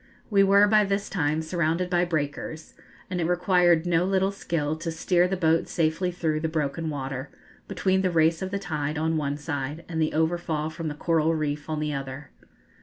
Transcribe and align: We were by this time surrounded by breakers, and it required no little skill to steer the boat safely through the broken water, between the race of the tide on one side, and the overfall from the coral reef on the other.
We 0.31 0.41
were 0.41 0.65
by 0.67 0.83
this 0.83 1.11
time 1.11 1.43
surrounded 1.43 1.87
by 1.87 2.05
breakers, 2.05 2.73
and 3.07 3.21
it 3.21 3.27
required 3.27 3.85
no 3.85 4.03
little 4.03 4.31
skill 4.31 4.75
to 4.77 4.89
steer 4.89 5.27
the 5.27 5.37
boat 5.37 5.67
safely 5.67 6.09
through 6.09 6.39
the 6.39 6.49
broken 6.49 6.89
water, 6.89 7.29
between 7.67 8.01
the 8.01 8.09
race 8.09 8.41
of 8.41 8.49
the 8.49 8.57
tide 8.57 8.97
on 8.97 9.15
one 9.15 9.37
side, 9.37 9.85
and 9.87 10.01
the 10.01 10.13
overfall 10.13 10.71
from 10.71 10.87
the 10.87 10.95
coral 10.95 11.35
reef 11.35 11.69
on 11.69 11.79
the 11.79 11.93
other. 11.93 12.31